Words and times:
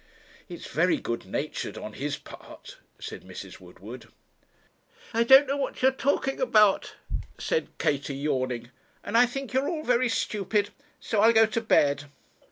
'It's 0.49 0.65
very 0.65 0.97
good 0.97 1.25
natured 1.27 1.77
on 1.77 1.93
his 1.93 2.17
part,' 2.17 2.79
said 2.97 3.21
Mrs. 3.21 3.59
Woodward. 3.59 4.07
'I 5.13 5.23
don't 5.25 5.45
know 5.45 5.57
what 5.57 5.79
you 5.83 5.89
are 5.89 5.91
talking 5.91 6.41
about,' 6.41 6.95
said 7.37 7.67
Katie, 7.77 8.15
yawning, 8.15 8.71
'and 9.03 9.15
I 9.15 9.27
think 9.27 9.53
you 9.53 9.59
are 9.61 9.69
all 9.69 9.83
very 9.83 10.09
stupid; 10.09 10.71
so 10.99 11.21
I'll 11.21 11.33
go 11.33 11.45
to 11.45 11.61
bed.' 11.61 12.05